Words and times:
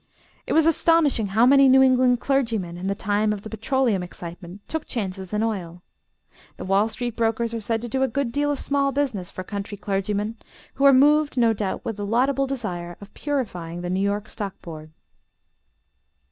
It 0.47 0.53
was 0.53 0.65
astonishing 0.65 1.27
how 1.27 1.45
many 1.45 1.69
New 1.69 1.83
England 1.83 2.19
clergymen, 2.19 2.75
in 2.75 2.87
the 2.87 2.95
time 2.95 3.31
of 3.31 3.43
the 3.43 3.51
petroleum 3.51 4.01
excitement, 4.01 4.67
took 4.67 4.85
chances 4.87 5.31
in 5.31 5.43
oil. 5.43 5.83
The 6.57 6.65
Wall 6.65 6.89
street 6.89 7.15
brokers 7.15 7.53
are 7.53 7.61
said 7.61 7.83
to 7.83 7.87
do 7.87 8.01
a 8.01 8.07
good 8.07 8.31
deal 8.31 8.49
of 8.51 8.59
small 8.59 8.91
business 8.91 9.29
for 9.29 9.43
country 9.43 9.77
clergymen, 9.77 10.37
who 10.73 10.85
are 10.85 10.91
moved 10.91 11.37
no 11.37 11.53
doubt 11.53 11.85
with 11.85 11.97
the 11.97 12.05
laudable 12.07 12.47
desire 12.47 12.97
of 12.99 13.13
purifying 13.13 13.81
the 13.81 13.91
New 13.91 14.01
York 14.01 14.27
stock 14.27 14.59
board. 14.63 14.89